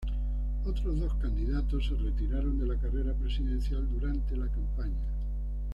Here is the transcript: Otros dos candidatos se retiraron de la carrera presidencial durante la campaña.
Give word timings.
Otros 0.65 0.99
dos 0.99 1.13
candidatos 1.17 1.85
se 1.89 1.93
retiraron 1.93 2.57
de 2.57 2.65
la 2.65 2.75
carrera 2.79 3.13
presidencial 3.13 3.87
durante 3.87 4.35
la 4.35 4.47
campaña. 4.47 4.97